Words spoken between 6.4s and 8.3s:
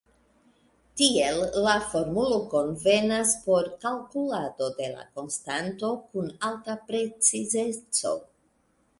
alta precizeco.